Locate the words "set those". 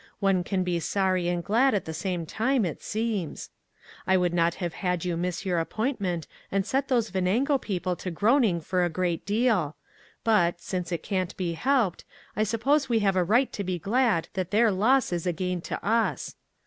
6.65-7.09